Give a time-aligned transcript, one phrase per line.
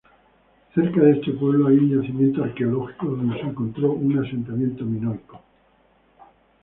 [0.73, 5.39] Cerca de este pueblo hay un yacimiento arqueológico donde se encontró un asentamiento minoico.